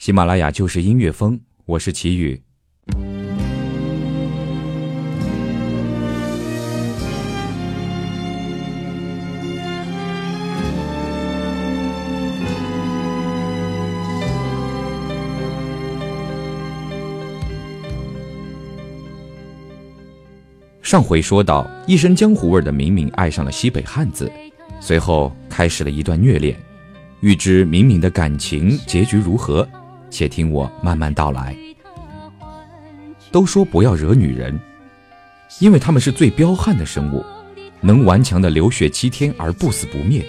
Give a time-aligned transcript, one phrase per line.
[0.00, 2.40] 喜马拉雅就是音乐风，我是齐宇。
[20.80, 24.32] 上回说到，一身江湖味的明明爱上了西北汉子，
[24.80, 26.58] 随后开始了一段虐恋。
[27.20, 29.68] 欲知明明的感情结局如何？
[30.10, 31.56] 且听我慢慢道来。
[33.30, 34.58] 都说不要惹女人，
[35.60, 37.24] 因为她们是最彪悍的生物，
[37.80, 40.24] 能顽强的流血七天而不死不灭。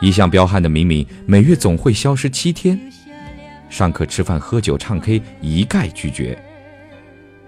[0.00, 2.80] 一向彪悍的敏敏，每月总会消失七天，
[3.68, 6.38] 上课、吃饭、喝酒、唱 K，一概拒绝。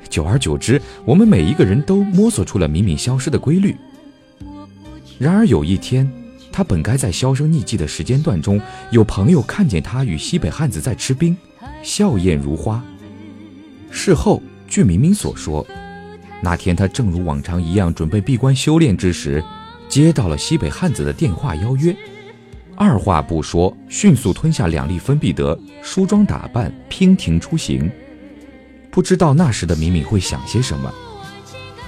[0.08, 3.74] 久而久之，我们每一个人都摸索出了敏敏消失的规律。
[5.18, 6.11] 然而有一天，
[6.56, 8.58] 他本该在销声匿迹的时间段中，
[8.90, 11.36] 有朋友看见他与西北汉子在吃冰，
[11.82, 12.82] 笑靥如花。
[13.90, 15.66] 事后，据明明所说，
[16.40, 19.44] 那天他正如往常一样准备闭关修炼之时，
[19.86, 21.94] 接到了西北汉子的电话邀约，
[22.74, 27.90] 二话不说，迅速吞下两粒芬必得，梳妆打扮，娉婷出行。
[28.90, 30.90] 不知道那时的明明会想些什么。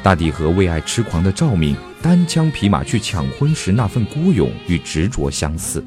[0.03, 5.85] 大抵和为爱痴狂的赵敏单枪匹马去抢婚时那份孤勇与执着相似。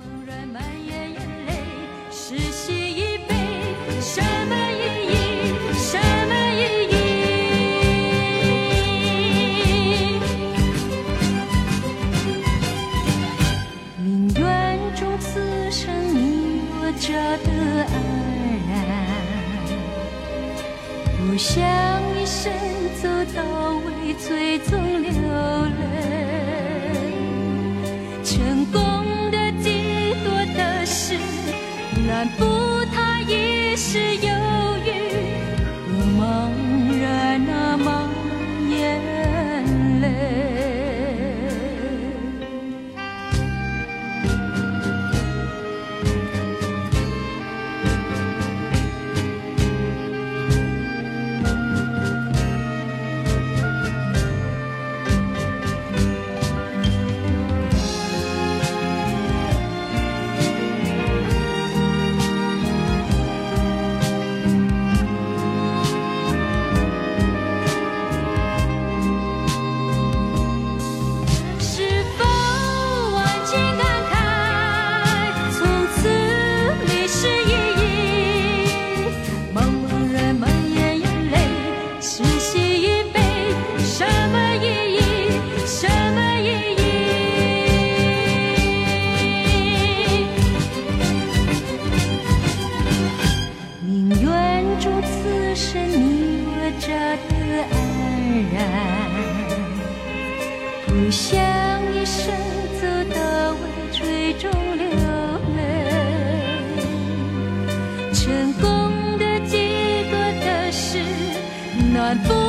[112.14, 112.40] God.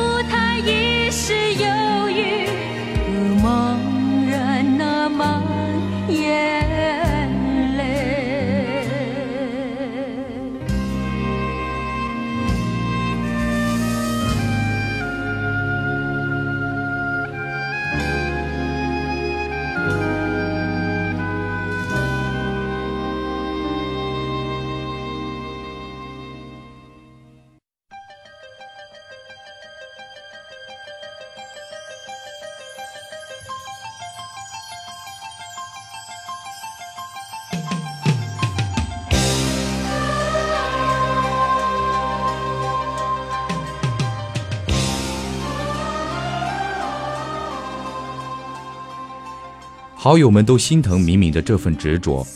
[50.03, 52.27] 好友们都心疼敏敏的这份执着，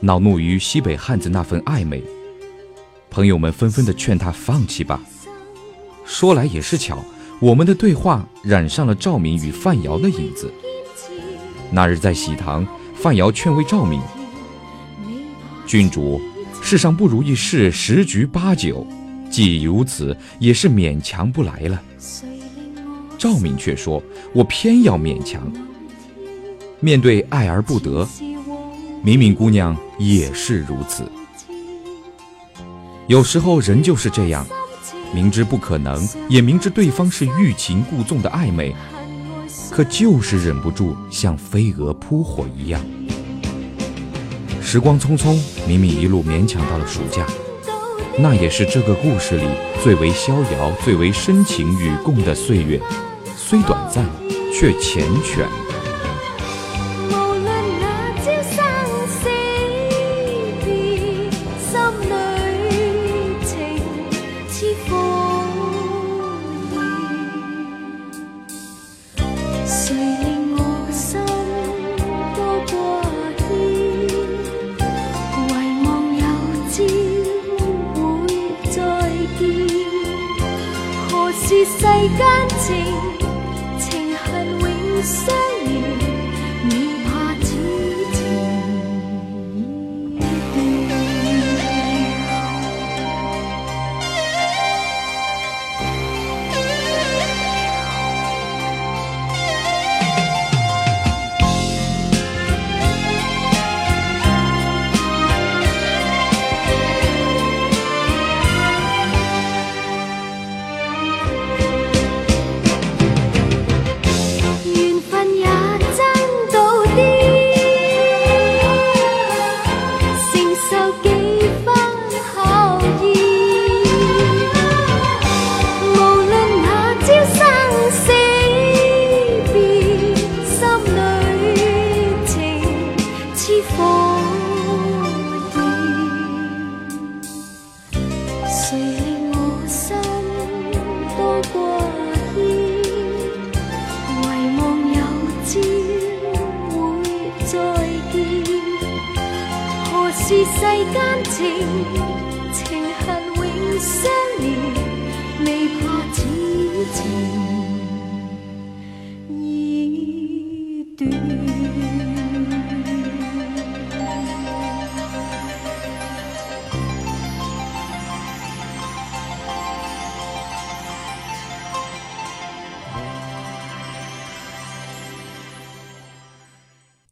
[0.00, 2.02] 恼怒于西北汉子那份暧昧。
[3.10, 4.98] 朋友们纷纷的劝他放弃吧。
[6.06, 7.04] 说来也是巧，
[7.38, 10.50] 我们的对话染上了赵敏与范瑶的影子。
[11.70, 14.00] 那日在喜堂，范瑶劝慰赵敏
[15.68, 16.18] ：“郡主，
[16.62, 18.86] 世上不如意事十局八九，
[19.30, 21.82] 既如此，也是勉强不来了。
[23.18, 24.02] 赵敏却说
[24.32, 25.42] ：“我偏要勉强。”
[26.82, 28.08] 面对爱而不得，
[29.02, 31.04] 敏敏姑娘也是如此。
[33.06, 34.46] 有时候人就是这样，
[35.14, 38.74] 明知不可能，也明知对方是欲擒故纵的暧昧，
[39.70, 42.80] 可就是忍不住像飞蛾扑火一样。
[44.62, 47.26] 时光匆匆，敏敏一路勉强到了暑假，
[48.18, 49.44] 那也是这个故事里
[49.82, 52.80] 最为逍遥、最为深情与共的岁月，
[53.36, 54.06] 虽短暂，
[54.54, 55.44] 却缱绻。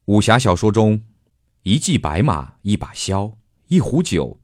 [0.08, 1.02] 武侠小说中，
[1.64, 3.34] 一骑白马，一把箫，
[3.66, 4.40] 一壶酒，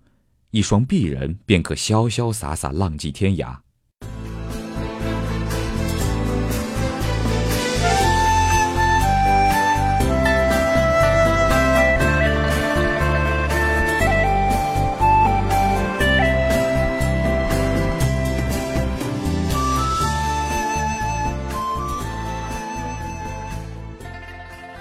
[0.51, 3.64] 一双璧人，便可潇潇洒洒浪迹天涯。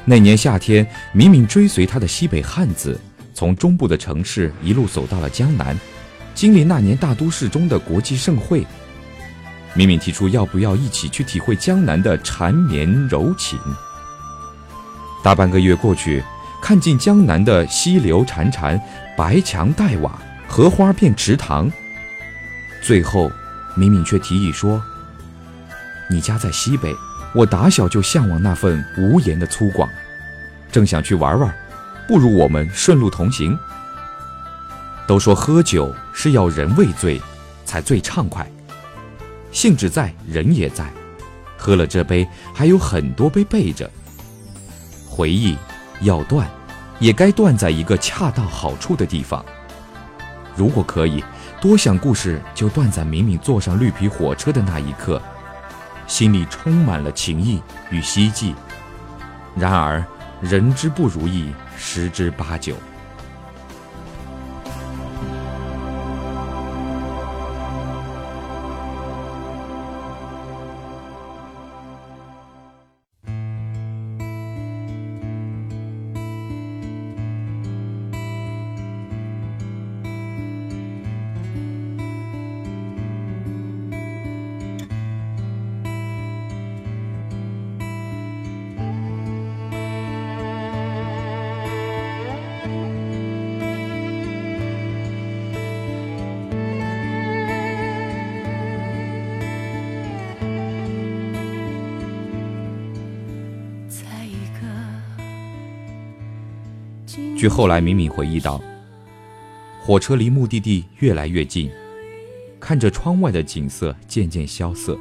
[0.05, 2.99] 那年夏天，敏敏追随他的西北汉子，
[3.33, 5.77] 从中部的城市一路走到了江南，
[6.35, 8.67] 经历那年大都市中的国际盛会。
[9.73, 13.57] 敏敏提出要不要一起去体会江南的缠绵柔情。
[15.23, 16.21] 大半个月过去，
[16.61, 18.79] 看尽江南的溪流潺潺，
[19.17, 21.71] 白墙黛瓦，荷花遍池塘。
[22.81, 23.31] 最后，
[23.73, 24.83] 敏敏却提议说
[26.11, 26.93] ：“你家在西北。”
[27.33, 29.89] 我打小就向往那份无言的粗犷，
[30.71, 31.53] 正想去玩玩，
[32.07, 33.57] 不如我们顺路同行。
[35.07, 37.19] 都说喝酒是要人未醉，
[37.65, 38.47] 才最畅快。
[39.51, 40.85] 兴致在，人也在，
[41.57, 43.89] 喝了这杯，还有很多杯备着。
[45.09, 45.57] 回忆
[46.01, 46.47] 要断，
[46.99, 49.43] 也该断在一个恰到好处的地方。
[50.55, 51.23] 如果可以，
[51.59, 55.19] 多想故事就断在明明坐上绿皮火车的那一刻。
[56.07, 58.53] 心里充满了情意与希冀，
[59.55, 60.03] 然而
[60.41, 62.75] 人之不如意十之八九。
[107.43, 108.63] 据后来敏敏回忆道，
[109.81, 111.69] 火车离目的地越来越近，
[112.57, 114.97] 看着窗外的景色渐渐萧瑟，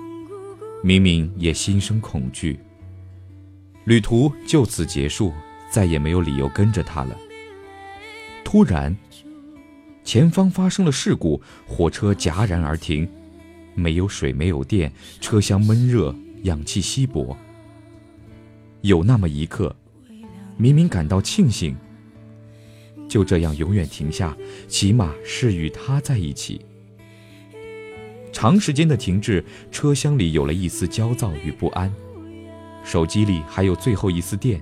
[0.83, 2.59] 明明也心生恐惧。
[3.85, 5.33] 旅途就此结束，
[5.71, 7.17] 再也没有理由跟着他了。
[8.43, 8.93] 突然，
[10.03, 13.09] 前方发生了事故，火车戛然而停，
[13.77, 17.37] 没有水，没有电，车厢闷热，氧气稀薄。
[18.81, 19.77] 有那么一刻，
[20.57, 21.77] 明明感到庆幸。
[23.13, 24.35] 就这样永远停下，
[24.69, 26.65] 起码是与他在一起。
[28.33, 31.93] 长时间的停滞，车厢里有了一丝焦躁与不安，
[32.83, 34.59] 手机里还有最后一丝电。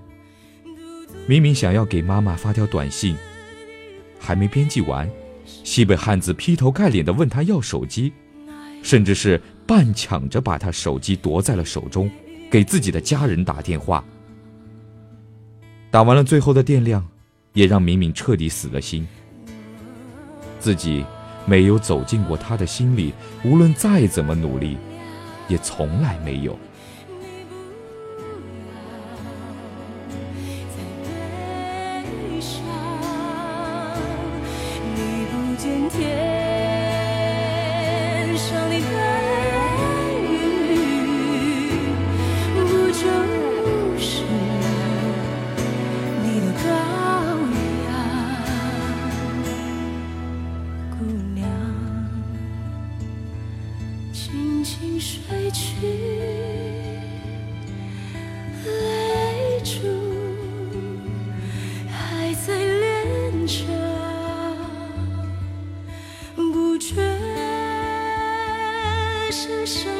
[1.28, 3.14] 明明想要给妈妈发条短信，
[4.18, 5.08] 还没编辑完，
[5.62, 8.12] 西北汉子劈头盖脸的问他要手机，
[8.82, 12.10] 甚至是半抢着把他手机夺在了手中，
[12.50, 14.04] 给自己的家人打电话。
[15.88, 17.09] 打完了最后的电量。
[17.52, 19.06] 也让敏敏彻底死了心。
[20.58, 21.04] 自己
[21.46, 23.12] 没有走进过他的心里，
[23.44, 24.76] 无论再怎么努力，
[25.48, 26.58] 也从来没有。
[69.30, 69.99] 是什么？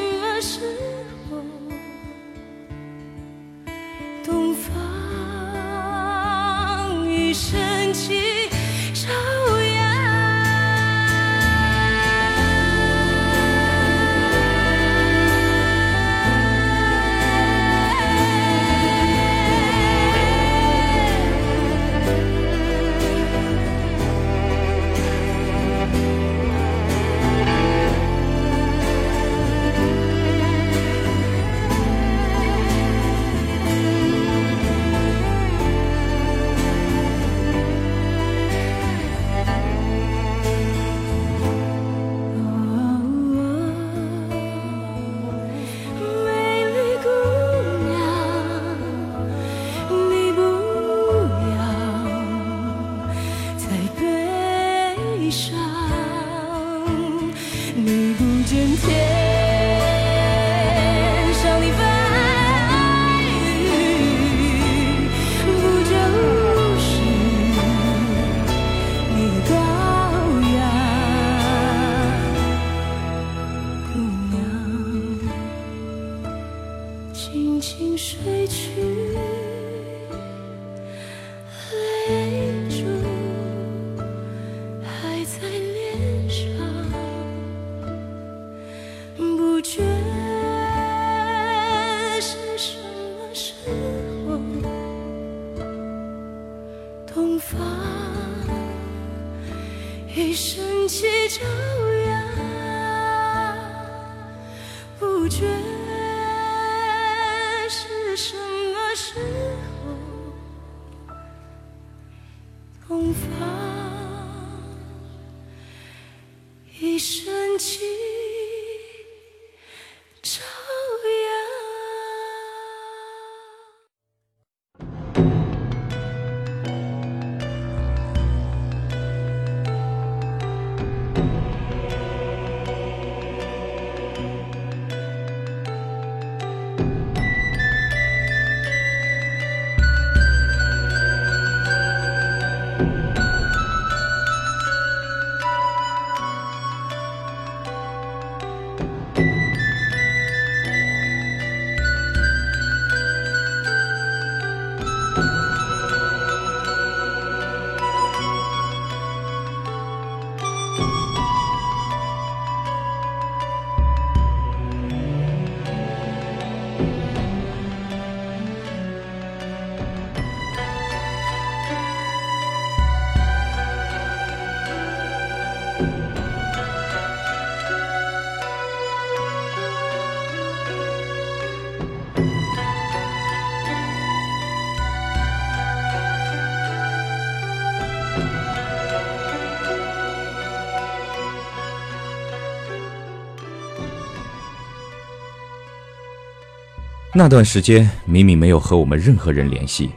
[197.13, 199.91] 那段时间，明明没有和我们任何人联系，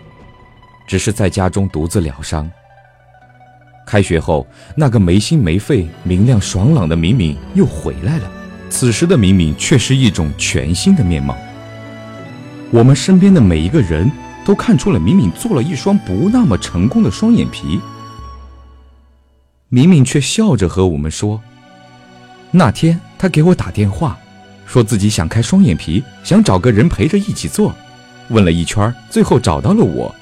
[0.84, 2.50] 只是在家中独自疗伤。
[3.86, 4.44] 开学后，
[4.76, 8.28] 那个没心没肺、明亮爽朗的明明又回来了。
[8.68, 11.36] 此时的明明却是一种全新的面貌。
[12.72, 14.10] 我们身边的每一个人
[14.44, 17.80] 都看出了明明做了一双不那么成功的双眼皮。
[19.68, 21.40] 明明却笑着和我们说
[22.50, 24.18] ：“那天他给我打电话，
[24.74, 27.72] 说自己想开双眼皮，想找个人陪着一起做。
[28.30, 30.12] 问了一圈，最后找到了我，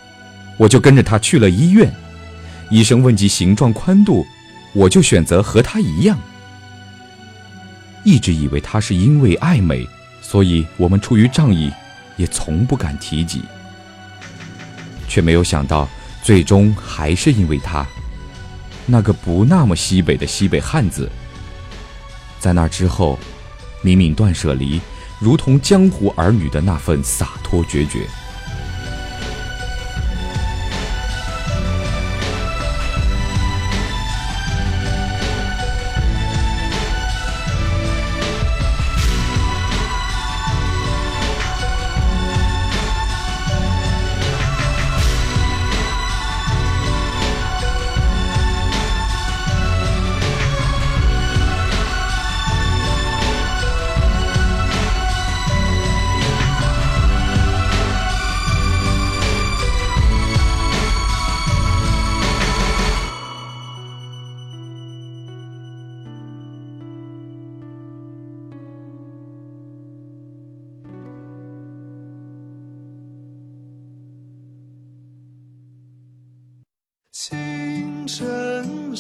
[0.59, 1.90] 我就跟着他去了医院。
[2.68, 4.26] 医生问及形状宽度，
[4.75, 6.18] 我就选择和他一样。
[8.04, 9.88] 一直以为他是因为爱美，
[10.21, 11.73] 所以我们出于仗义，
[12.18, 13.40] 也从不敢提及。
[15.09, 15.88] 却没有想到，
[16.23, 17.87] 最终还是因为他。”
[18.85, 21.11] 那个不那么西北的西北汉子，
[22.38, 23.18] 在那之后，
[23.83, 24.81] 敏敏断舍离，
[25.19, 28.07] 如同江湖儿女的那份洒脱决绝。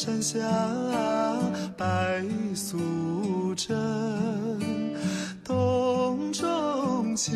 [0.04, 0.40] 山下
[1.76, 2.24] 白
[2.56, 3.72] 素贞，
[5.44, 7.32] 洞中千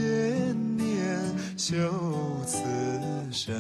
[0.77, 1.17] 年
[1.57, 1.77] 修
[2.45, 2.59] 此
[3.31, 3.55] 身。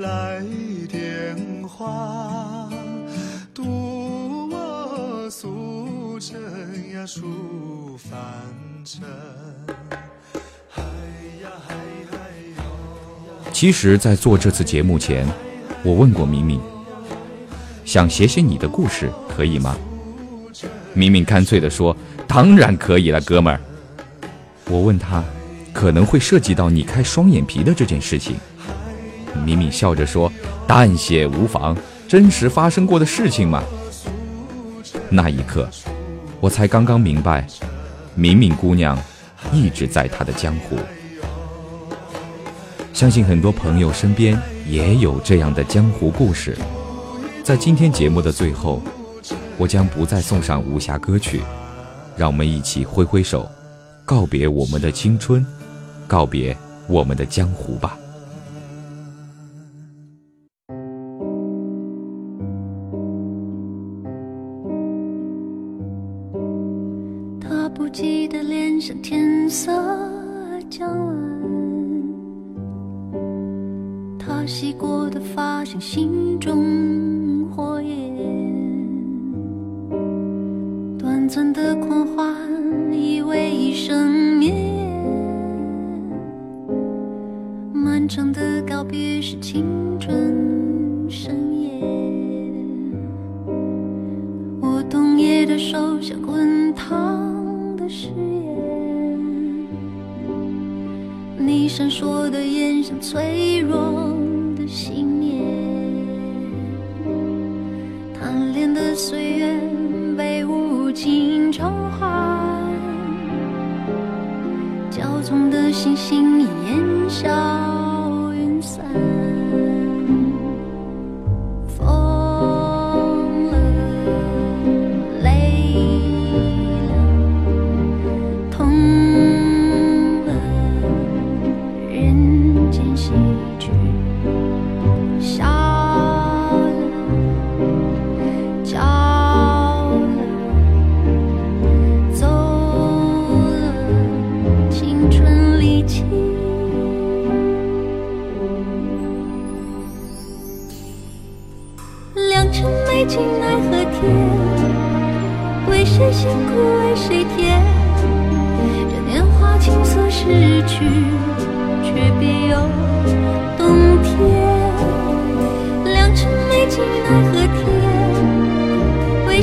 [0.00, 0.42] 来
[0.88, 1.36] 点
[1.68, 2.70] 化，
[3.52, 6.40] 渡我俗尘
[6.94, 8.18] 呀出凡
[8.82, 9.02] 尘。
[10.70, 10.82] 嗨
[11.42, 11.74] 呀嗨
[12.10, 12.16] 嗨
[12.56, 12.62] 哟。
[13.52, 15.26] 其实，在做这次节目前，
[15.82, 16.58] 我问过明明，
[17.84, 19.76] 想写写你的故事，可以吗？
[20.94, 21.94] 明明干脆的说
[22.26, 23.60] ：“当然可以了，哥们儿。”
[24.64, 25.22] 我问他，
[25.74, 28.36] 可能会涉及到你开双眼皮的这件事情。
[29.44, 30.30] 明明笑着说
[30.66, 31.76] ：“但写无妨，
[32.08, 33.62] 真实发生过的事情嘛。”
[35.08, 35.68] 那一刻，
[36.40, 37.46] 我才刚刚明白，
[38.14, 38.98] 敏敏姑娘
[39.52, 40.76] 一直在她的江湖。
[42.92, 46.56] 相信很多朋友身边也有这样的江湖故事。
[47.42, 48.82] 在今天节目的最后，
[49.56, 51.40] 我将不再送上武侠歌曲，
[52.16, 53.50] 让我们一起挥挥手，
[54.04, 55.44] 告别我们的青春，
[56.06, 57.96] 告别我们的江湖吧。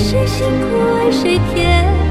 [0.10, 2.07] 谁辛苦为谁甜？